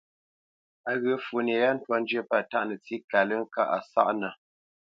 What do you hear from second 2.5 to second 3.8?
tâʼ nətsí kalə́ŋ kâʼ a